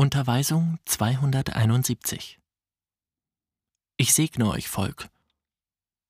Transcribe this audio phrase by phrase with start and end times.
[0.00, 2.38] Unterweisung 271
[3.98, 5.10] Ich segne euch, Volk,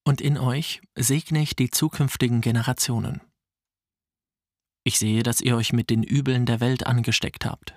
[0.05, 3.19] und in euch segne ich die zukünftigen Generationen.
[4.85, 7.73] Ich sehe, dass ihr euch mit den Übeln der Welt angesteckt habt,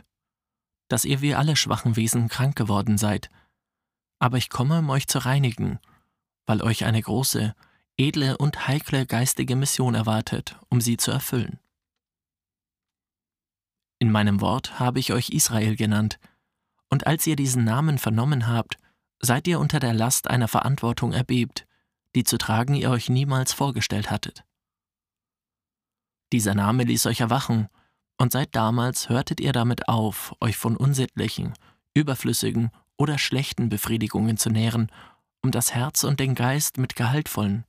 [0.86, 3.28] dass ihr wie alle schwachen Wesen krank geworden seid,
[4.20, 5.80] aber ich komme, um euch zu reinigen,
[6.46, 7.56] weil euch eine große,
[7.96, 11.58] edle und heikle geistige Mission erwartet, um sie zu erfüllen.
[13.98, 16.18] In meinem Wort habe ich euch Israel genannt,
[16.90, 18.76] und als ihr diesen Namen vernommen habt,
[19.20, 21.66] seid ihr unter der Last einer Verantwortung erbebt,
[22.14, 24.44] die zu tragen ihr euch niemals vorgestellt hattet.
[26.32, 27.68] Dieser Name ließ euch erwachen,
[28.16, 31.54] und seit damals hörtet ihr damit auf, euch von unsittlichen,
[31.94, 34.90] überflüssigen oder schlechten Befriedigungen zu nähren,
[35.42, 37.64] um das Herz und den Geist mit gehaltvollen,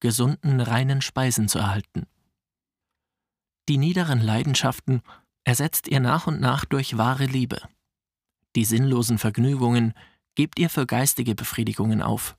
[0.00, 2.06] gesunden, reinen Speisen zu erhalten.
[3.68, 5.02] Die niederen Leidenschaften
[5.44, 7.60] ersetzt ihr nach und nach durch wahre Liebe.
[8.56, 9.94] Die sinnlosen Vergnügungen
[10.34, 12.36] gebt ihr für geistige Befriedigungen auf.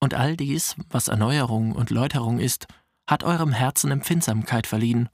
[0.00, 2.66] Und all dies, was Erneuerung und Läuterung ist,
[3.08, 5.08] hat eurem Herzen Empfindsamkeit verliehen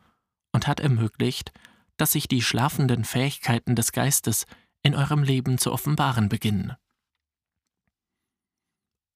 [0.52, 1.52] und hat ermöglicht,
[1.96, 4.46] dass sich die schlafenden Fähigkeiten des Geistes
[4.82, 6.74] in eurem Leben zu offenbaren beginnen.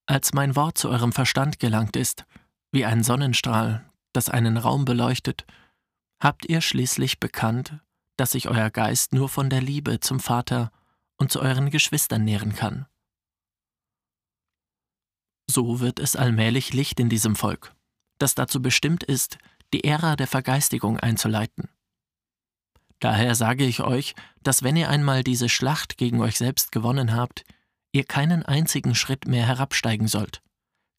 [0.06, 2.24] Als mein Wort zu eurem Verstand gelangt ist,
[2.72, 5.44] wie ein Sonnenstrahl, das einen Raum beleuchtet,
[6.20, 7.78] habt ihr schließlich bekannt,
[8.18, 10.70] dass sich euer Geist nur von der Liebe zum Vater
[11.16, 12.86] und zu euren Geschwistern nähren kann.
[15.50, 17.74] So wird es allmählich Licht in diesem Volk,
[18.18, 19.38] das dazu bestimmt ist,
[19.72, 21.68] die Ära der Vergeistigung einzuleiten.
[23.00, 27.44] Daher sage ich euch, dass wenn ihr einmal diese Schlacht gegen euch selbst gewonnen habt,
[27.92, 30.42] ihr keinen einzigen Schritt mehr herabsteigen sollt,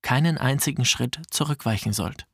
[0.02, 2.26] keinen einzigen Schritt zurückweichen sollt.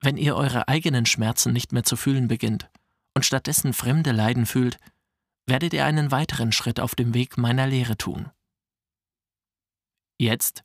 [0.00, 2.68] Wenn ihr eure eigenen Schmerzen nicht mehr zu fühlen beginnt,
[3.14, 4.78] und stattdessen fremde Leiden fühlt,
[5.46, 8.30] werdet ihr einen weiteren Schritt auf dem Weg meiner Lehre tun.
[10.18, 10.62] Jetzt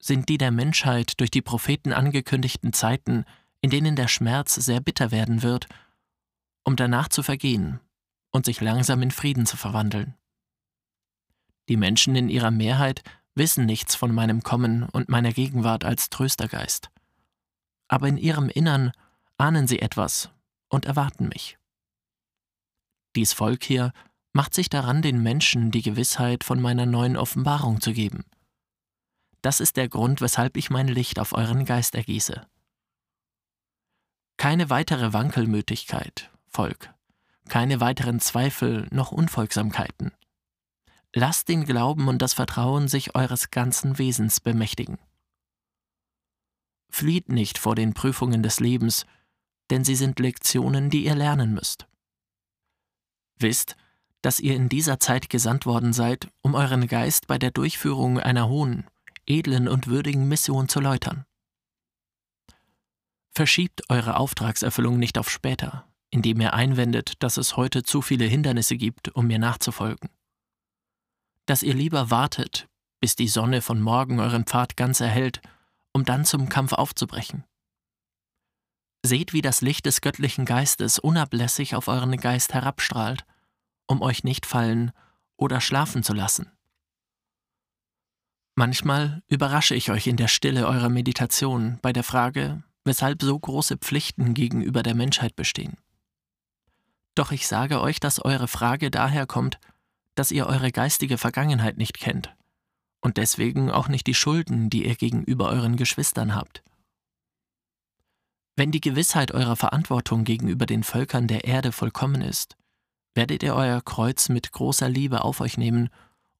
[0.00, 3.24] sind die der Menschheit durch die Propheten angekündigten Zeiten,
[3.60, 5.66] in denen der Schmerz sehr bitter werden wird,
[6.64, 7.80] um danach zu vergehen
[8.30, 10.14] und sich langsam in Frieden zu verwandeln.
[11.68, 13.02] Die Menschen in ihrer Mehrheit
[13.34, 16.90] wissen nichts von meinem Kommen und meiner Gegenwart als Tröstergeist.
[17.88, 18.92] Aber in ihrem Innern
[19.38, 20.30] ahnen sie etwas
[20.68, 21.58] und erwarten mich.
[23.16, 23.92] Dies Volk hier
[24.32, 28.24] macht sich daran, den Menschen die Gewissheit von meiner neuen Offenbarung zu geben.
[29.42, 32.46] Das ist der Grund, weshalb ich mein Licht auf euren Geist ergieße.
[34.36, 36.92] Keine weitere Wankelmütigkeit, Volk,
[37.48, 40.12] keine weiteren Zweifel noch Unfolgsamkeiten.
[41.12, 44.98] Lasst den Glauben und das Vertrauen sich eures ganzen Wesens bemächtigen.
[46.90, 49.06] Flieht nicht vor den Prüfungen des Lebens,
[49.70, 51.86] denn sie sind Lektionen, die ihr lernen müsst.
[53.38, 53.76] Wisst,
[54.22, 58.48] dass ihr in dieser Zeit gesandt worden seid, um euren Geist bei der Durchführung einer
[58.48, 58.86] hohen,
[59.26, 61.26] edlen und würdigen Mission zu läutern.
[63.32, 68.76] Verschiebt eure Auftragserfüllung nicht auf später, indem ihr einwendet, dass es heute zu viele Hindernisse
[68.76, 70.08] gibt, um mir nachzufolgen.
[71.46, 72.68] Dass ihr lieber wartet,
[73.00, 75.42] bis die Sonne von morgen euren Pfad ganz erhellt,
[75.92, 77.44] um dann zum Kampf aufzubrechen.
[79.06, 83.26] Seht, wie das Licht des göttlichen Geistes unablässig auf euren Geist herabstrahlt,
[83.86, 84.92] um euch nicht fallen
[85.36, 86.50] oder schlafen zu lassen.
[88.54, 93.76] Manchmal überrasche ich euch in der Stille eurer Meditation bei der Frage, weshalb so große
[93.76, 95.76] Pflichten gegenüber der Menschheit bestehen.
[97.14, 99.58] Doch ich sage euch, dass eure Frage daher kommt,
[100.14, 102.34] dass ihr eure geistige Vergangenheit nicht kennt
[103.02, 106.62] und deswegen auch nicht die Schulden, die ihr gegenüber euren Geschwistern habt.
[108.56, 112.56] Wenn die Gewissheit eurer Verantwortung gegenüber den Völkern der Erde vollkommen ist,
[113.14, 115.90] werdet ihr euer Kreuz mit großer Liebe auf euch nehmen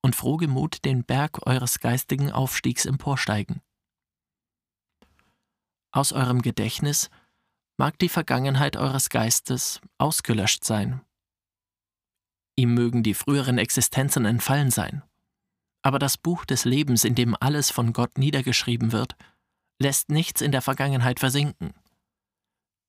[0.00, 3.62] und frohgemut den Berg eures geistigen Aufstiegs emporsteigen.
[5.90, 7.10] Aus eurem Gedächtnis
[7.76, 11.00] mag die Vergangenheit eures Geistes ausgelöscht sein.
[12.56, 15.02] Ihm mögen die früheren Existenzen entfallen sein.
[15.82, 19.16] Aber das Buch des Lebens, in dem alles von Gott niedergeschrieben wird,
[19.80, 21.74] lässt nichts in der Vergangenheit versinken.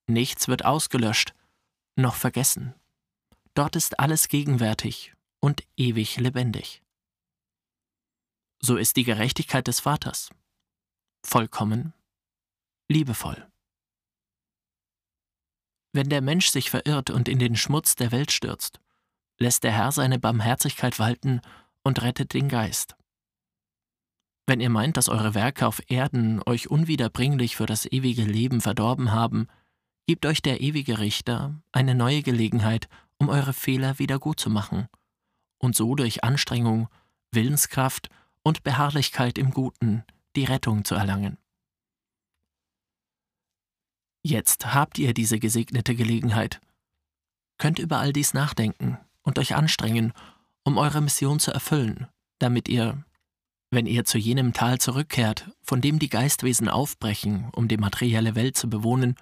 [0.08, 1.34] Nichts wird ausgelöscht,
[1.96, 2.74] noch vergessen.
[3.54, 6.84] Dort ist alles gegenwärtig und ewig lebendig.
[8.60, 10.30] So ist die Gerechtigkeit des Vaters.
[11.26, 11.94] Vollkommen,
[12.88, 13.48] liebevoll.
[15.94, 18.80] Wenn der Mensch sich verirrt und in den Schmutz der Welt stürzt,
[19.40, 21.42] lässt der Herr seine Barmherzigkeit walten
[21.84, 22.96] und rettet den Geist.
[24.48, 29.12] Wenn ihr meint, dass eure Werke auf Erden euch unwiederbringlich für das ewige Leben verdorben
[29.12, 29.48] haben,
[30.08, 32.88] gibt euch der ewige Richter eine neue Gelegenheit,
[33.18, 34.88] um eure Fehler wieder gut zu machen
[35.58, 36.90] und so durch Anstrengung,
[37.32, 38.10] Willenskraft
[38.44, 40.04] und Beharrlichkeit im Guten
[40.36, 41.38] die Rettung zu erlangen.
[44.22, 46.60] Jetzt habt ihr diese gesegnete Gelegenheit,
[47.58, 50.14] könnt über all dies nachdenken und euch anstrengen,
[50.64, 52.08] um eure Mission zu erfüllen,
[52.40, 53.04] damit ihr,
[53.70, 58.58] wenn ihr zu jenem Tal zurückkehrt, von dem die Geistwesen aufbrechen, um die materielle Welt
[58.58, 59.16] zu bewohnen,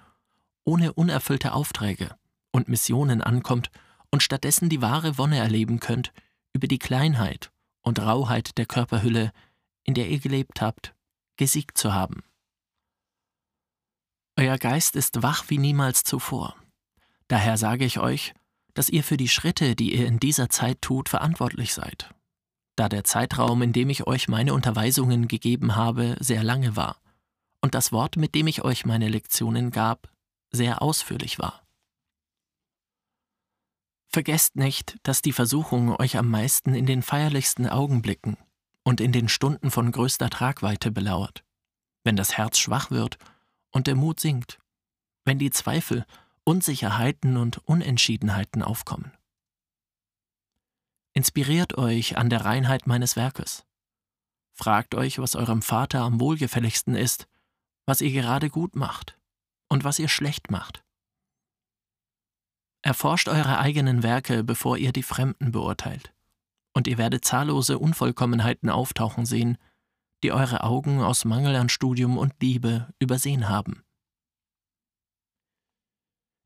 [0.65, 2.15] ohne unerfüllte Aufträge
[2.51, 3.71] und Missionen ankommt
[4.11, 6.13] und stattdessen die wahre Wonne erleben könnt
[6.53, 7.51] über die Kleinheit
[7.81, 9.31] und Rauheit der Körperhülle,
[9.83, 10.93] in der ihr gelebt habt,
[11.35, 12.23] gesiegt zu haben.
[14.37, 16.55] Euer Geist ist wach wie niemals zuvor.
[17.27, 18.33] Daher sage ich euch,
[18.73, 22.13] dass ihr für die Schritte, die ihr in dieser Zeit tut, verantwortlich seid,
[22.75, 26.99] da der Zeitraum, in dem ich euch meine Unterweisungen gegeben habe, sehr lange war,
[27.61, 30.12] und das Wort, mit dem ich euch meine Lektionen gab,
[30.53, 31.67] sehr ausführlich war.
[34.07, 38.37] Vergesst nicht, dass die Versuchung euch am meisten in den feierlichsten Augenblicken
[38.83, 41.43] und in den Stunden von größter Tragweite belauert,
[42.03, 43.17] wenn das Herz schwach wird
[43.71, 44.59] und der Mut sinkt,
[45.25, 46.05] wenn die Zweifel
[46.43, 49.11] Unsicherheiten und Unentschiedenheiten aufkommen.
[51.13, 53.65] Inspiriert euch an der Reinheit meines Werkes.
[54.51, 57.27] Fragt euch, was eurem Vater am wohlgefälligsten ist,
[57.85, 59.17] was ihr gerade gut macht
[59.73, 60.83] und was ihr schlecht macht.
[62.83, 66.13] Erforscht eure eigenen Werke, bevor ihr die Fremden beurteilt,
[66.73, 69.57] und ihr werdet zahllose Unvollkommenheiten auftauchen sehen,
[70.21, 73.83] die eure Augen aus Mangel an Studium und Liebe übersehen haben.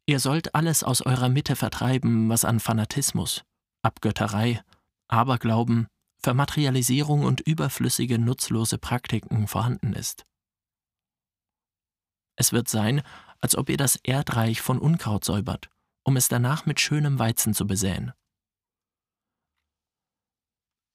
[0.06, 3.44] Ihr sollt alles aus eurer Mitte vertreiben, was an Fanatismus,
[3.82, 4.62] Abgötterei,
[5.10, 5.88] Aberglauben,
[6.20, 10.26] Vermaterialisierung und überflüssige, nutzlose Praktiken vorhanden ist.
[12.38, 13.02] Es wird sein,
[13.42, 15.70] als ob ihr das Erdreich von Unkraut säubert,
[16.04, 18.14] um es danach mit schönem Weizen zu besäen.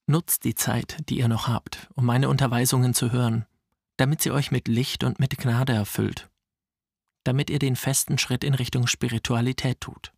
[0.07, 3.45] Nutzt die Zeit, die ihr noch habt, um meine Unterweisungen zu hören,
[3.99, 6.33] damit sie euch mit Licht und mit Gnade erfüllt
[7.25, 10.13] damit ihr den festen Schritt in Richtung Spiritualität tut.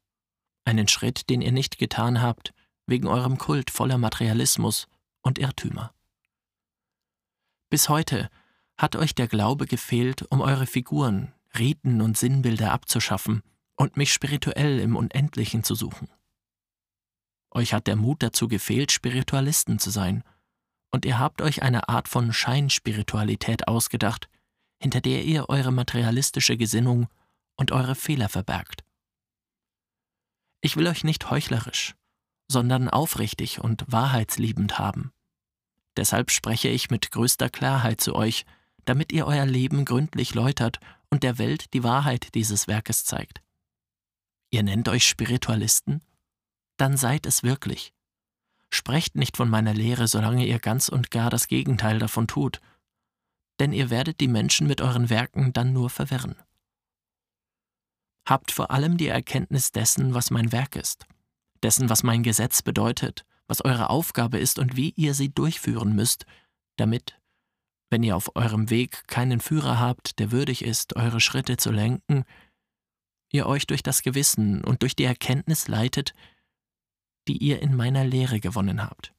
[0.65, 2.55] Einen Schritt, den ihr nicht getan habt,
[2.87, 4.88] wegen eurem Kult voller Materialismus
[5.23, 5.93] und Irrtümer.
[7.71, 8.31] Bis heute
[8.76, 13.43] hat euch der Glaube gefehlt, um eure Figuren, Riten und Sinnbilder abzuschaffen
[13.76, 16.09] und mich spirituell im Unendlichen zu suchen.
[17.50, 20.25] Euch hat der Mut dazu gefehlt, Spiritualisten zu sein,
[20.91, 24.29] und ihr habt euch eine Art von Scheinspiritualität ausgedacht,
[24.81, 27.09] hinter der ihr eure materialistische Gesinnung
[27.56, 28.85] und eure Fehler verbergt.
[30.61, 31.94] Ich will euch nicht heuchlerisch,
[32.49, 35.12] sondern aufrichtig und wahrheitsliebend haben.
[35.97, 38.44] Deshalb spreche ich mit größter Klarheit zu euch,
[38.85, 43.43] damit ihr euer Leben gründlich läutert und der Welt die Wahrheit dieses Werkes zeigt.
[44.51, 46.03] Ihr nennt euch Spiritualisten?
[46.77, 47.93] Dann seid es wirklich.
[48.71, 52.61] Sprecht nicht von meiner Lehre, solange ihr ganz und gar das Gegenteil davon tut
[53.61, 56.37] denn ihr werdet die Menschen mit euren Werken dann nur verwirren.
[58.27, 61.07] Habt vor allem die Erkenntnis dessen, was mein Werk ist,
[61.63, 66.25] dessen, was mein Gesetz bedeutet, was eure Aufgabe ist und wie ihr sie durchführen müsst,
[66.77, 67.21] damit,
[67.94, 72.25] wenn ihr auf eurem Weg keinen Führer habt, der würdig ist, eure Schritte zu lenken,
[73.31, 76.12] ihr euch durch das Gewissen und durch die Erkenntnis leitet,
[77.29, 79.14] die ihr in meiner Lehre gewonnen habt.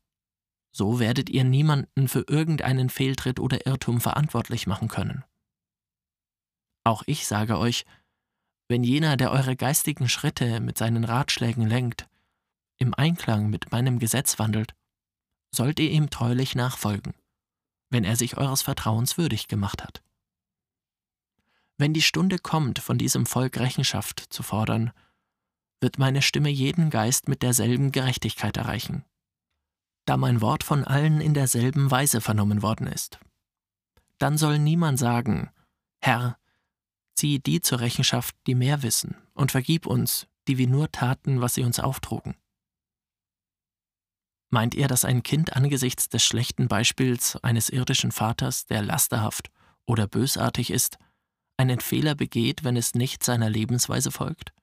[0.73, 5.23] So werdet ihr niemanden für irgendeinen Fehltritt oder Irrtum verantwortlich machen können.
[6.83, 7.85] Auch ich sage euch,
[8.67, 12.09] wenn jener, der eure geistigen Schritte mit seinen Ratschlägen lenkt,
[12.77, 14.75] im Einklang mit meinem Gesetz wandelt,
[15.55, 17.13] sollt ihr ihm treulich nachfolgen,
[17.89, 20.01] wenn er sich eures Vertrauens würdig gemacht hat.
[21.77, 24.91] Wenn die Stunde kommt, von diesem Volk Rechenschaft zu fordern,
[25.81, 29.05] wird meine Stimme jeden Geist mit derselben Gerechtigkeit erreichen
[30.05, 33.19] da mein Wort von allen in derselben Weise vernommen worden ist.
[34.17, 35.49] Dann soll niemand sagen,
[35.99, 36.37] Herr,
[37.15, 41.55] zieh die zur Rechenschaft, die mehr wissen, und vergib uns, die wir nur taten, was
[41.55, 42.35] sie uns auftrugen.
[44.51, 49.49] Meint ihr, dass ein Kind angesichts des schlechten Beispiels eines irdischen Vaters, der lasterhaft
[49.85, 50.97] oder bösartig ist,
[51.57, 54.53] einen Fehler begeht, wenn es nicht seiner Lebensweise folgt?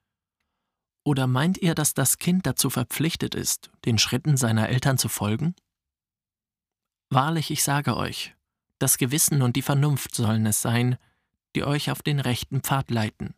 [1.05, 5.55] Oder meint ihr, dass das Kind dazu verpflichtet ist, den Schritten seiner Eltern zu folgen?
[7.09, 8.35] Wahrlich, ich sage euch,
[8.79, 10.97] das Gewissen und die Vernunft sollen es sein,
[11.55, 13.35] die euch auf den rechten Pfad leiten.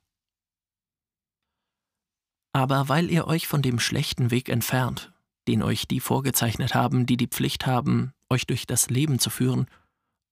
[2.53, 5.11] Aber weil ihr euch von dem schlechten Weg entfernt,
[5.47, 9.67] den euch die vorgezeichnet haben, die die Pflicht haben, euch durch das Leben zu führen,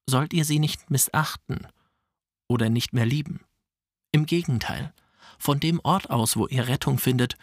[0.07, 1.67] sollt ihr sie nicht missachten
[2.47, 3.41] oder nicht mehr lieben.
[4.11, 4.93] Im Gegenteil,
[5.37, 7.37] von dem Ort aus, wo ihr Rettung findet,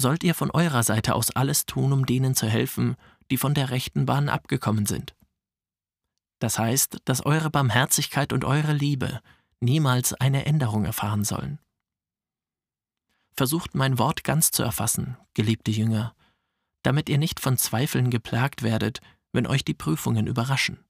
[0.00, 2.96] sollt ihr von eurer Seite aus alles tun, um denen zu helfen,
[3.30, 5.14] die von der rechten Bahn abgekommen sind.
[6.38, 9.20] Das heißt, dass eure Barmherzigkeit und eure Liebe
[9.60, 11.60] niemals eine Änderung erfahren sollen.
[13.34, 16.14] Versucht mein Wort ganz zu erfassen, geliebte Jünger,
[16.82, 19.00] damit ihr nicht von Zweifeln geplagt werdet,
[19.32, 20.84] wenn euch die Prüfungen überraschen.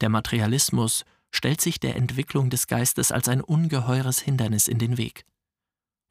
[0.00, 5.24] Der Materialismus stellt sich der Entwicklung des Geistes als ein ungeheures Hindernis in den Weg.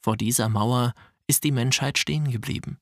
[0.04, 0.94] Vor dieser Mauer
[1.28, 2.80] ist die Menschheit stehen geblieben.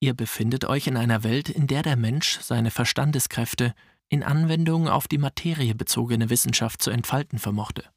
[0.00, 3.74] Ihr befindet euch in einer Welt, in der der Mensch seine Verstandeskräfte
[4.08, 7.90] in Anwendung auf die Materie bezogene Wissenschaft zu entfalten vermochte.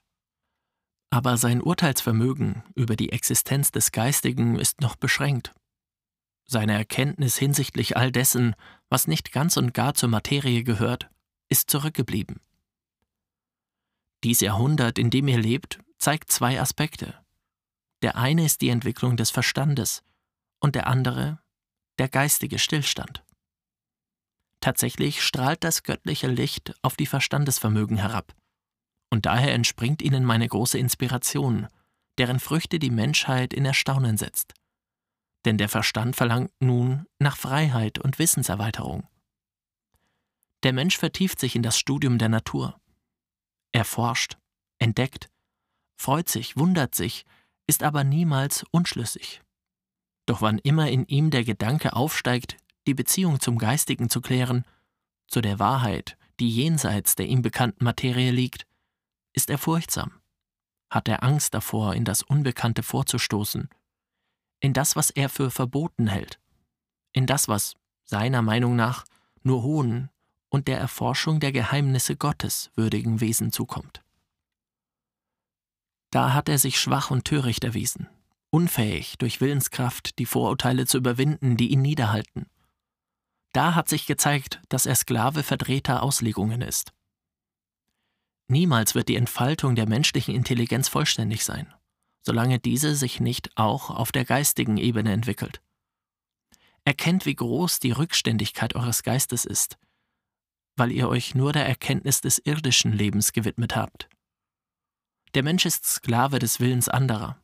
[1.11, 5.53] Aber sein Urteilsvermögen über die Existenz des Geistigen ist noch beschränkt.
[6.45, 8.55] Seine Erkenntnis hinsichtlich all dessen,
[8.89, 11.09] was nicht ganz und gar zur Materie gehört,
[11.49, 12.39] ist zurückgeblieben.
[14.23, 17.13] Dies Jahrhundert, in dem ihr lebt, zeigt zwei Aspekte.
[18.01, 20.03] Der eine ist die Entwicklung des Verstandes
[20.59, 21.39] und der andere
[21.99, 23.23] der geistige Stillstand.
[24.61, 28.33] Tatsächlich strahlt das göttliche Licht auf die Verstandesvermögen herab.
[29.11, 31.67] Und daher entspringt ihnen meine große Inspiration,
[32.17, 34.53] deren Früchte die Menschheit in Erstaunen setzt.
[35.45, 39.07] Denn der Verstand verlangt nun nach Freiheit und Wissenserweiterung.
[40.63, 42.79] Der Mensch vertieft sich in das Studium der Natur.
[43.71, 44.37] Er forscht,
[44.79, 45.29] entdeckt,
[45.97, 47.25] freut sich, wundert sich,
[47.67, 49.41] ist aber niemals unschlüssig.
[50.25, 54.65] Doch wann immer in ihm der Gedanke aufsteigt, die Beziehung zum Geistigen zu klären,
[55.27, 58.65] zu der Wahrheit, die jenseits der ihm bekannten Materie liegt,
[59.33, 60.21] ist er furchtsam,
[60.89, 63.69] hat er Angst davor, in das Unbekannte vorzustoßen,
[64.59, 66.39] in das, was er für verboten hält,
[67.13, 69.05] in das, was seiner Meinung nach
[69.43, 70.09] nur hohen
[70.49, 74.03] und der Erforschung der Geheimnisse Gottes würdigen Wesen zukommt.
[76.11, 78.09] Da hat er sich schwach und töricht erwiesen,
[78.49, 82.47] unfähig, durch Willenskraft die Vorurteile zu überwinden, die ihn niederhalten.
[83.53, 86.93] Da hat sich gezeigt, dass er Sklave verdrehter Auslegungen ist.
[88.47, 91.73] Niemals wird die Entfaltung der menschlichen Intelligenz vollständig sein,
[92.21, 95.61] solange diese sich nicht auch auf der geistigen Ebene entwickelt.
[96.83, 99.77] Erkennt, wie groß die Rückständigkeit eures Geistes ist,
[100.75, 104.09] weil ihr euch nur der Erkenntnis des irdischen Lebens gewidmet habt.
[105.33, 107.41] Der Mensch ist Sklave des Willens anderer,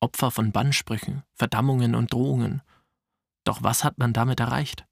[0.00, 2.62] Opfer von Bannsprüchen, Verdammungen und Drohungen.
[3.44, 4.86] Doch was hat man damit erreicht?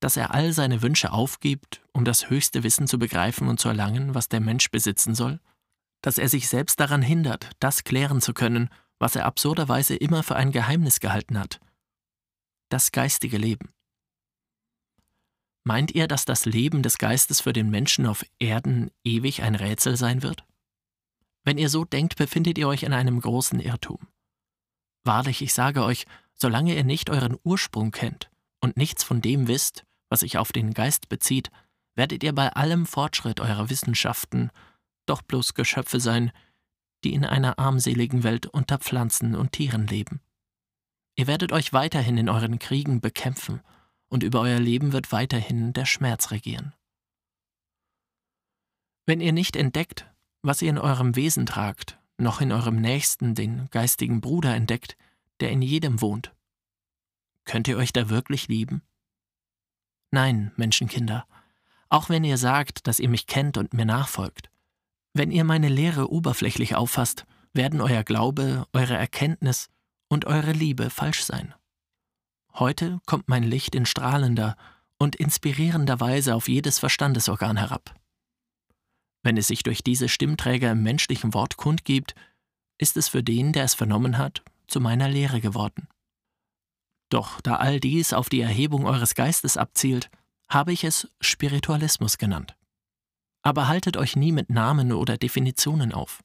[0.00, 4.14] Dass er all seine Wünsche aufgibt, um das höchste Wissen zu begreifen und zu erlangen,
[4.14, 5.40] was der Mensch besitzen soll?
[6.02, 10.36] Dass er sich selbst daran hindert, das klären zu können, was er absurderweise immer für
[10.36, 11.60] ein Geheimnis gehalten hat?
[12.70, 13.70] Das geistige Leben.
[15.64, 19.96] Meint ihr, dass das Leben des Geistes für den Menschen auf Erden ewig ein Rätsel
[19.96, 20.44] sein wird?
[21.44, 23.98] Wenn ihr so denkt, befindet ihr euch in einem großen Irrtum.
[25.04, 28.30] Wahrlich, ich sage euch, solange ihr nicht euren Ursprung kennt
[28.60, 31.50] und nichts von dem wisst, was sich auf den Geist bezieht,
[31.94, 34.50] werdet ihr bei allem Fortschritt eurer Wissenschaften
[35.06, 36.32] doch bloß Geschöpfe sein,
[37.04, 40.20] die in einer armseligen Welt unter Pflanzen und Tieren leben.
[41.16, 43.60] Ihr werdet euch weiterhin in euren Kriegen bekämpfen
[44.08, 46.74] und über euer Leben wird weiterhin der Schmerz regieren.
[49.06, 50.06] Wenn ihr nicht entdeckt,
[50.42, 54.96] was ihr in eurem Wesen tragt, noch in eurem Nächsten den geistigen Bruder entdeckt,
[55.40, 56.34] der in jedem wohnt,
[57.44, 58.82] könnt ihr euch da wirklich lieben?
[60.10, 61.26] Nein, Menschenkinder,
[61.88, 64.50] auch wenn ihr sagt, dass ihr mich kennt und mir nachfolgt.
[65.12, 69.68] Wenn ihr meine Lehre oberflächlich auffasst, werden euer Glaube, eure Erkenntnis
[70.08, 71.54] und eure Liebe falsch sein.
[72.54, 74.56] Heute kommt mein Licht in strahlender
[74.98, 77.94] und inspirierender Weise auf jedes Verstandesorgan herab.
[79.22, 82.14] Wenn es sich durch diese Stimmträger im menschlichen Wort kundgibt,
[82.78, 85.88] ist es für den, der es vernommen hat, zu meiner Lehre geworden.
[87.10, 90.10] Doch da all dies auf die Erhebung eures Geistes abzielt,
[90.48, 92.56] habe ich es Spiritualismus genannt.
[93.42, 96.22] Aber haltet euch nie mit Namen oder Definitionen auf.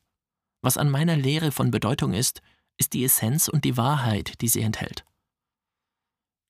[0.62, 2.42] Was an meiner Lehre von Bedeutung ist,
[2.78, 5.06] ist die Essenz und die Wahrheit, die sie enthält.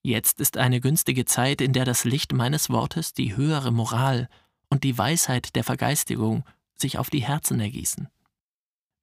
[0.03, 4.29] Jetzt ist eine günstige Zeit, in der das Licht meines Wortes die höhere Moral
[4.69, 6.43] und die Weisheit der Vergeistigung
[6.75, 8.09] sich auf die Herzen ergießen.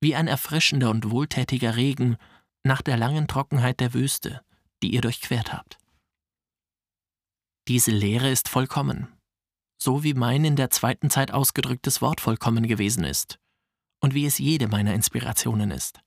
[0.01, 2.17] Wie ein erfrischender und wohltätiger Regen
[2.65, 4.43] nach der langen Trockenheit der Wüste,
[4.83, 5.79] die ihr durchquert habt.
[7.69, 9.09] Diese Lehre ist vollkommen,
[9.81, 13.39] so wie mein in der zweiten Zeit ausgedrücktes Wort vollkommen gewesen ist
[14.01, 16.01] und wie es jede meiner Inspirationen ist.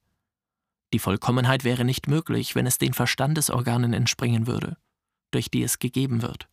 [0.94, 4.78] Die Vollkommenheit wäre nicht möglich, wenn es den Verstandesorganen entspringen würde
[5.36, 6.48] durch die es gegeben wird.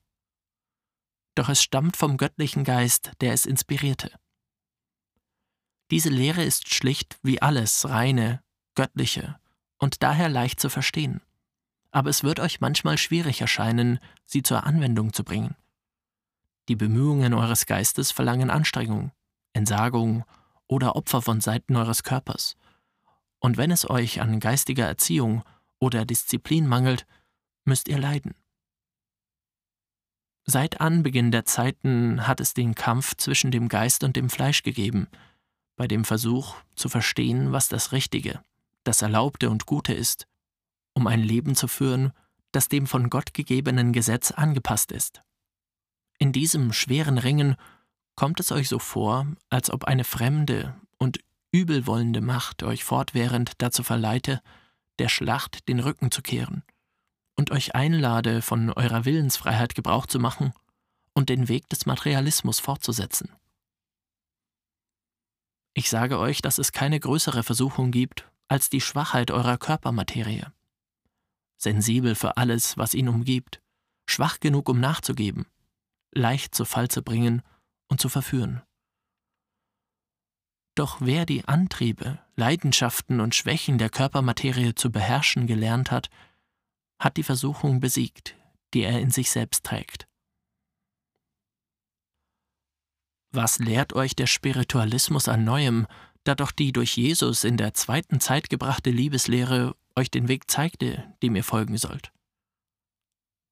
[1.36, 4.18] Doch es stammt vom göttlichen Geist, der es inspirierte.
[5.92, 8.42] Diese Lehre ist schlicht wie alles reine,
[8.74, 9.38] göttliche
[9.78, 11.20] und daher leicht zu verstehen.
[11.92, 15.54] Aber es wird euch manchmal schwierig erscheinen, sie zur Anwendung zu bringen.
[16.68, 19.12] Die Bemühungen eures Geistes verlangen Anstrengung,
[19.52, 20.24] Entsagung
[20.66, 22.56] oder Opfer von Seiten eures Körpers.
[23.38, 25.42] Und wenn es euch an geistiger Erziehung
[25.78, 27.06] oder Disziplin mangelt,
[27.64, 28.34] müsst ihr leiden.
[30.44, 35.08] Seit Anbeginn der Zeiten hat es den Kampf zwischen dem Geist und dem Fleisch gegeben,
[35.76, 38.42] bei dem Versuch zu verstehen, was das Richtige,
[38.82, 40.26] das Erlaubte und Gute ist,
[40.94, 42.12] um ein Leben zu führen,
[42.52, 45.22] das dem von Gott gegebenen Gesetz angepasst ist.
[46.18, 47.56] In diesem schweren Ringen
[48.14, 51.18] kommt es euch so vor, als ob eine fremde und
[51.50, 54.40] übelwollende Macht euch fortwährend dazu verleite,
[54.98, 56.62] der Schlacht den Rücken zu kehren
[57.36, 60.52] und euch einlade, von eurer Willensfreiheit Gebrauch zu machen
[61.14, 63.30] und den Weg des Materialismus fortzusetzen.
[65.74, 70.46] Ich sage euch, dass es keine größere Versuchung gibt als die Schwachheit eurer Körpermaterie.
[71.62, 73.62] Sensibel für alles, was ihn umgibt,
[74.06, 75.46] schwach genug, um nachzugeben,
[76.12, 77.42] leicht zu Fall zu bringen
[77.88, 78.62] und zu verführen.
[80.74, 86.08] Doch wer die Antriebe, Leidenschaften und Schwächen der Körpermaterie zu beherrschen gelernt hat,
[86.98, 88.36] hat die Versuchung besiegt,
[88.72, 90.08] die er in sich selbst trägt.
[93.34, 95.86] Was lehrt euch der Spiritualismus an Neuem,
[96.24, 101.14] da doch die durch Jesus in der zweiten Zeit gebrachte Liebeslehre euch den Weg zeigte,
[101.22, 102.12] dem ihr folgen sollt?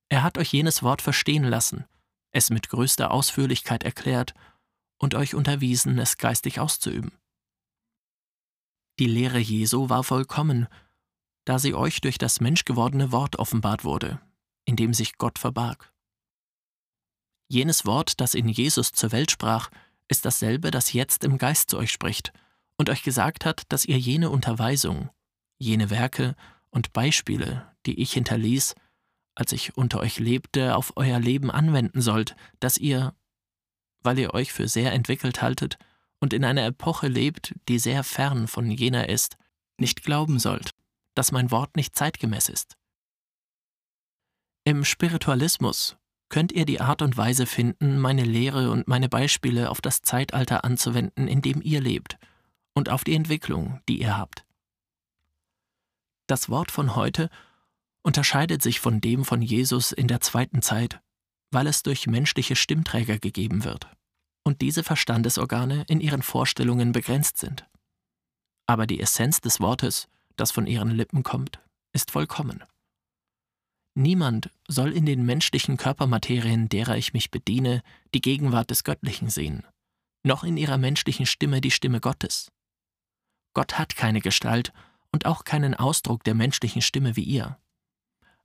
[0.08, 1.84] Er hat euch jenes Wort verstehen lassen,
[2.32, 4.34] es mit größter Ausführlichkeit erklärt
[4.98, 7.12] und euch unterwiesen, es geistig auszuüben.
[8.98, 10.68] Die Lehre Jesu war vollkommen
[11.44, 14.20] da sie euch durch das menschgewordene Wort offenbart wurde,
[14.64, 15.92] in dem sich Gott verbarg.
[17.48, 19.70] Jenes Wort, das in Jesus zur Welt sprach,
[20.08, 22.32] ist dasselbe, das jetzt im Geist zu euch spricht
[22.76, 25.10] und euch gesagt hat, dass ihr jene Unterweisung,
[25.60, 26.34] jene Werke
[26.70, 28.74] und Beispiele, die ich hinterließ,
[29.34, 33.14] als ich unter euch lebte, auf euer Leben anwenden sollt, dass ihr,
[34.02, 35.78] weil ihr euch für sehr entwickelt haltet
[36.18, 39.36] und in einer Epoche lebt, die sehr fern von jener ist,
[39.78, 40.72] nicht glauben sollt,
[41.14, 42.76] dass mein Wort nicht zeitgemäß ist.
[44.64, 45.96] Im Spiritualismus
[46.28, 50.64] könnt ihr die Art und Weise finden, meine Lehre und meine Beispiele auf das Zeitalter
[50.64, 52.18] anzuwenden, in dem ihr lebt,
[52.74, 54.44] und auf die Entwicklung, die ihr habt.
[56.30, 57.28] Das Wort von heute
[58.04, 61.00] unterscheidet sich von dem von Jesus in der zweiten Zeit,
[61.50, 63.88] weil es durch menschliche Stimmträger gegeben wird
[64.44, 67.66] und diese Verstandesorgane in ihren Vorstellungen begrenzt sind.
[68.68, 71.60] Aber die Essenz des Wortes das von ihren Lippen kommt,
[71.92, 72.62] ist vollkommen.
[73.96, 77.82] Niemand soll in den menschlichen Körpermaterien, derer ich mich bediene,
[78.14, 79.66] die Gegenwart des Göttlichen sehen,
[80.22, 82.52] noch in ihrer menschlichen Stimme die Stimme Gottes.
[83.52, 84.72] Gott hat keine Gestalt
[85.12, 87.58] und auch keinen Ausdruck der menschlichen Stimme wie ihr.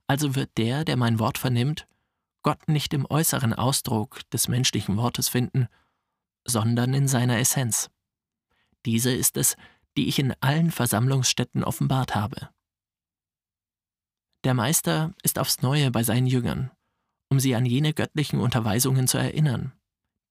[0.06, 1.86] Also wird der, der mein Wort vernimmt,
[2.42, 5.68] Gott nicht im äußeren Ausdruck des menschlichen Wortes finden,
[6.44, 7.90] sondern in seiner Essenz.
[8.84, 9.56] Diese ist es,
[9.96, 12.50] die ich in allen Versammlungsstätten offenbart habe.
[14.44, 16.70] Der Meister ist aufs neue bei seinen Jüngern,
[17.28, 19.72] um sie an jene göttlichen Unterweisungen zu erinnern,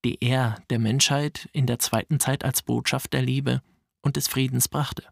[0.05, 3.61] die er der Menschheit in der zweiten Zeit als Botschaft der Liebe
[4.01, 5.03] und des Friedens brachte.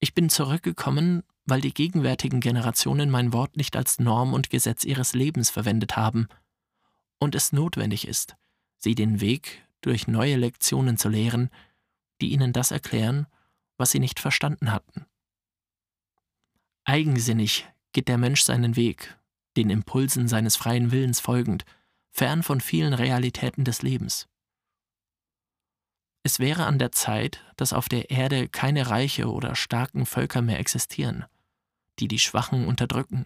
[0.00, 5.14] Ich bin zurückgekommen, weil die gegenwärtigen Generationen mein Wort nicht als Norm und Gesetz ihres
[5.14, 6.28] Lebens verwendet haben
[7.18, 8.36] und es notwendig ist,
[8.76, 11.50] sie den Weg durch neue Lektionen zu lehren,
[12.20, 13.26] die ihnen das erklären,
[13.76, 15.06] was sie nicht verstanden hatten.
[16.84, 19.16] Eigensinnig geht der Mensch seinen Weg,
[19.56, 21.64] den Impulsen seines freien Willens folgend,
[22.10, 24.28] fern von vielen Realitäten des Lebens.
[26.28, 30.58] Es wäre an der Zeit, dass auf der Erde keine reiche oder starken Völker mehr
[30.60, 31.24] existieren,
[32.00, 33.24] die die Schwachen unterdrücken.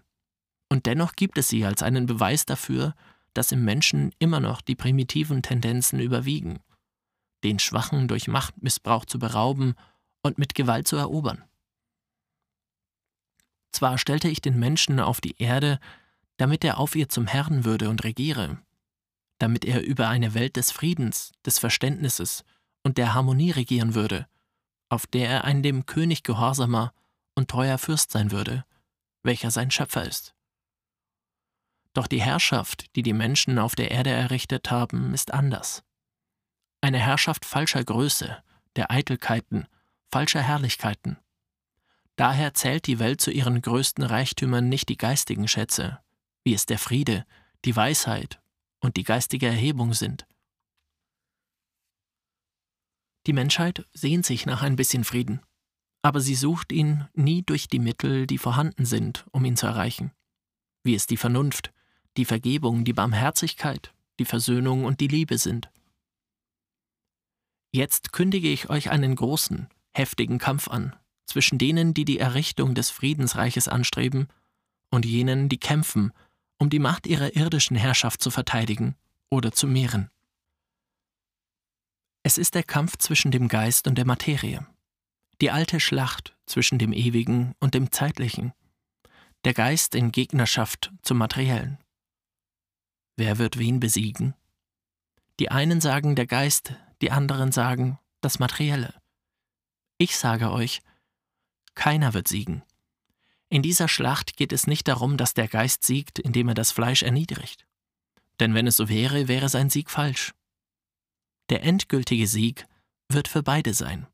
[0.68, 2.94] Und dennoch gibt es sie als einen Beweis dafür,
[3.34, 6.60] dass im Menschen immer noch die primitiven Tendenzen überwiegen
[7.42, 9.74] den Schwachen durch Machtmissbrauch zu berauben
[10.22, 11.42] und mit Gewalt zu erobern.
[13.72, 15.80] Zwar stellte ich den Menschen auf die Erde,
[16.36, 18.62] damit er auf ihr zum Herrn würde und regiere,
[19.38, 22.44] damit er über eine Welt des Friedens, des Verständnisses
[22.82, 24.26] und der Harmonie regieren würde,
[24.88, 26.92] auf der er ein dem König gehorsamer
[27.34, 28.64] und treuer Fürst sein würde,
[29.22, 30.34] welcher sein Schöpfer ist.
[31.94, 35.82] Doch die Herrschaft, die die Menschen auf der Erde errichtet haben, ist anders
[36.82, 38.42] eine Herrschaft falscher Größe,
[38.76, 39.66] der Eitelkeiten,
[40.10, 41.16] falscher Herrlichkeiten.
[42.16, 46.00] Daher zählt die Welt zu ihren größten Reichtümern nicht die geistigen Schätze,
[46.44, 47.24] wie es der Friede,
[47.64, 48.40] die Weisheit
[48.80, 50.26] und die geistige Erhebung sind.
[53.26, 55.40] Die Menschheit sehnt sich nach ein bisschen Frieden,
[56.02, 60.12] aber sie sucht ihn nie durch die Mittel, die vorhanden sind, um ihn zu erreichen,
[60.82, 61.72] wie es die Vernunft,
[62.16, 65.70] die Vergebung, die Barmherzigkeit, die Versöhnung und die Liebe sind.
[67.70, 70.94] Jetzt kündige ich euch einen großen, heftigen Kampf an,
[71.26, 74.28] zwischen denen, die die Errichtung des Friedensreiches anstreben,
[74.90, 76.12] und jenen, die kämpfen,
[76.58, 78.94] um die Macht ihrer irdischen Herrschaft zu verteidigen
[79.30, 80.10] oder zu mehren.
[82.24, 84.64] Es ist der Kampf zwischen dem Geist und der Materie,
[85.40, 88.52] die alte Schlacht zwischen dem Ewigen und dem Zeitlichen,
[89.44, 91.78] der Geist in Gegnerschaft zum Materiellen.
[93.16, 94.34] Wer wird wen besiegen?
[95.40, 98.94] Die einen sagen der Geist, die anderen sagen das Materielle.
[99.98, 100.80] Ich sage euch,
[101.74, 102.62] keiner wird siegen.
[103.48, 107.02] In dieser Schlacht geht es nicht darum, dass der Geist siegt, indem er das Fleisch
[107.02, 107.66] erniedrigt.
[108.38, 110.32] Denn wenn es so wäre, wäre sein Sieg falsch.
[111.52, 112.66] Der endgültige Sieg
[113.10, 114.06] wird für beide sein.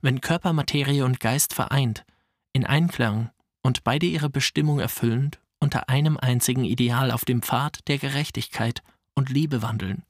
[0.00, 2.04] Wenn Körper, Materie und Geist vereint,
[2.52, 3.30] in Einklang
[3.62, 8.82] und beide ihre Bestimmung erfüllend, unter einem einzigen Ideal auf dem Pfad der Gerechtigkeit
[9.14, 10.02] und Liebe wandeln,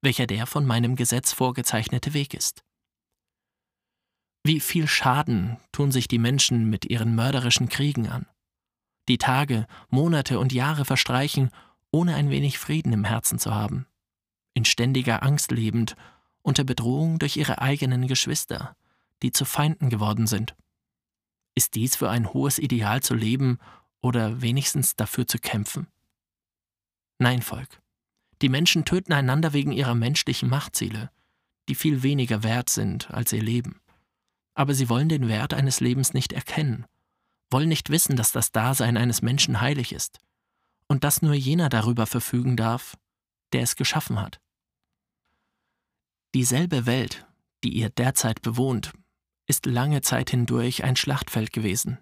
[0.00, 2.62] welcher der von meinem Gesetz vorgezeichnete Weg ist.
[4.44, 8.24] Wie viel Schaden tun sich die Menschen mit ihren mörderischen Kriegen an.
[9.08, 11.50] Die Tage, Monate und Jahre verstreichen,
[11.90, 13.87] ohne ein wenig Frieden im Herzen zu haben,
[14.58, 15.96] in ständiger Angst lebend,
[16.42, 18.76] unter Bedrohung durch ihre eigenen Geschwister,
[19.22, 20.56] die zu Feinden geworden sind.
[21.54, 23.58] Ist dies für ein hohes Ideal zu leben
[24.00, 25.86] oder wenigstens dafür zu kämpfen?
[27.18, 27.80] Nein, Volk.
[28.42, 31.10] Die Menschen töten einander wegen ihrer menschlichen Machtziele,
[31.68, 33.80] die viel weniger wert sind als ihr Leben.
[34.54, 36.84] Aber sie wollen den Wert eines Lebens nicht erkennen,
[37.50, 40.18] wollen nicht wissen, dass das Dasein eines Menschen heilig ist
[40.88, 42.96] und dass nur jener darüber verfügen darf,
[43.52, 44.40] der es geschaffen hat.
[46.34, 47.26] Dieselbe Welt,
[47.64, 48.92] die ihr derzeit bewohnt,
[49.46, 51.98] ist lange Zeit hindurch ein Schlachtfeld gewesen.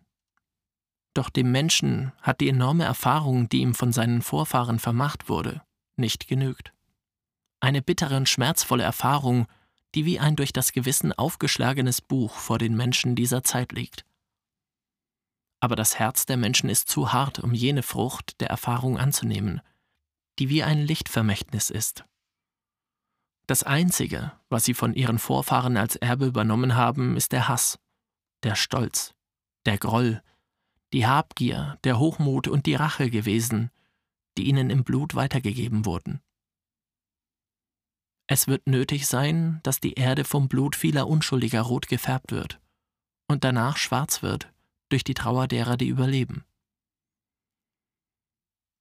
[1.14, 5.62] Doch dem Menschen hat die enorme Erfahrung, die ihm von seinen Vorfahren vermacht wurde,
[5.96, 6.74] nicht genügt.
[7.60, 9.46] Eine bittere und schmerzvolle Erfahrung,
[9.94, 14.04] die wie ein durch das Gewissen aufgeschlagenes Buch vor den Menschen dieser Zeit liegt.
[15.60, 19.62] Aber das Herz der Menschen ist zu hart, um jene Frucht der Erfahrung anzunehmen,
[20.38, 22.04] die wie ein Lichtvermächtnis ist.
[23.46, 27.78] Das Einzige, was sie von ihren Vorfahren als Erbe übernommen haben, ist der Hass,
[28.42, 29.14] der Stolz,
[29.66, 30.22] der Groll,
[30.92, 33.70] die Habgier, der Hochmut und die Rache gewesen,
[34.36, 36.20] die ihnen im Blut weitergegeben wurden.
[38.28, 42.60] Es wird nötig sein, dass die Erde vom Blut vieler Unschuldiger rot gefärbt wird
[43.28, 44.52] und danach schwarz wird
[44.88, 46.44] durch die Trauer derer, die überleben.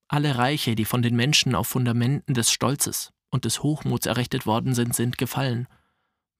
[0.08, 4.74] Alle Reiche, die von den Menschen auf Fundamenten des Stolzes und des Hochmuts errichtet worden
[4.74, 5.67] sind, sind gefallen,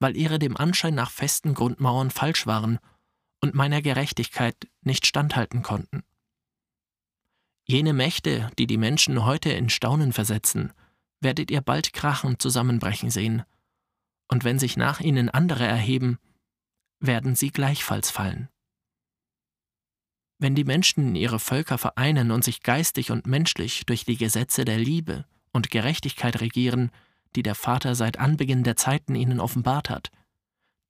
[0.00, 2.78] weil ihre dem Anschein nach festen Grundmauern falsch waren
[3.40, 6.02] und meiner Gerechtigkeit nicht standhalten konnten.
[7.66, 10.72] Jene Mächte, die die Menschen heute in Staunen versetzen,
[11.20, 13.44] werdet ihr bald krachend zusammenbrechen sehen,
[14.28, 16.18] und wenn sich nach ihnen andere erheben,
[16.98, 18.48] werden sie gleichfalls fallen.
[20.38, 24.78] Wenn die Menschen ihre Völker vereinen und sich geistig und menschlich durch die Gesetze der
[24.78, 25.26] Liebe
[25.56, 26.92] und Gerechtigkeit regieren,
[27.34, 30.10] die der Vater seit Anbeginn der Zeiten ihnen offenbart hat,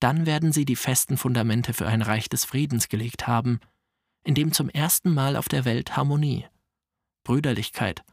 [0.00, 3.60] dann werden sie die festen Fundamente für ein Reich des Friedens gelegt haben,
[4.24, 6.46] in dem zum ersten Mal auf der Welt Harmonie,
[7.24, 8.04] Brüderlichkeit,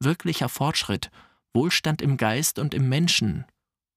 [0.00, 1.10] wirklicher Fortschritt,
[1.52, 3.44] Wohlstand im Geist und im Menschen,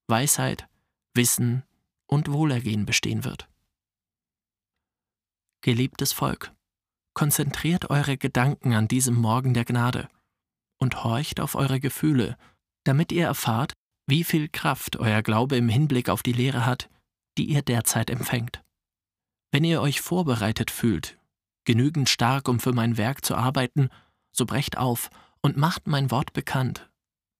[0.06, 0.68] Weisheit,
[1.14, 1.64] Wissen
[2.06, 3.48] und Wohlergehen bestehen wird.
[5.60, 6.52] Geliebtes Volk,
[7.14, 10.08] konzentriert eure Gedanken an diesem Morgen der Gnade
[10.78, 12.36] und horcht auf eure Gefühle,
[12.84, 13.74] damit ihr erfahrt,
[14.06, 16.88] wie viel Kraft euer Glaube im Hinblick auf die Lehre hat,
[17.36, 18.62] die ihr derzeit empfängt.
[19.52, 21.18] Wenn ihr euch vorbereitet fühlt,
[21.64, 23.90] genügend stark, um für mein Werk zu arbeiten,
[24.32, 25.10] so brecht auf
[25.42, 26.88] und macht mein Wort bekannt,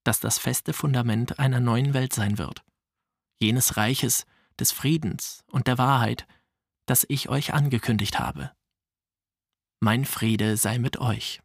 [0.04, 2.64] dass das feste Fundament einer neuen Welt sein wird,
[3.40, 4.26] jenes Reiches
[4.58, 6.26] des Friedens und der Wahrheit,
[6.86, 8.52] das ich euch angekündigt habe.
[9.80, 11.40] Mein Friede sei mit euch.